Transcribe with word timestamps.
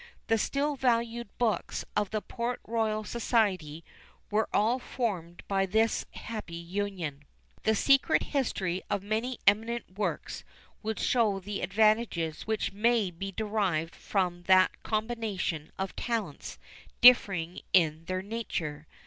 The 0.29 0.39
still 0.39 0.75
valued 0.75 1.29
books 1.37 1.85
of 1.95 2.09
the 2.09 2.23
Port 2.23 2.59
Royal 2.65 3.03
Society 3.03 3.83
were 4.31 4.49
all 4.51 4.79
formed 4.79 5.43
by 5.47 5.67
this 5.67 6.07
happy 6.13 6.55
union. 6.55 7.23
The 7.61 7.75
secret 7.75 8.23
history 8.23 8.81
of 8.89 9.03
many 9.03 9.37
eminent 9.45 9.99
works 9.99 10.43
would 10.81 10.97
show 10.99 11.39
the 11.39 11.61
advantages 11.61 12.47
which 12.47 12.73
may 12.73 13.11
be 13.11 13.31
derived 13.31 13.93
from 13.95 14.41
that 14.47 14.81
combination 14.81 15.71
of 15.77 15.95
talents, 15.95 16.57
differing 17.01 17.59
in 17.71 18.05
their 18.05 18.23
nature. 18.23 18.87